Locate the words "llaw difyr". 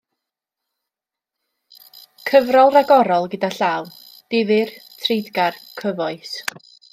3.59-4.73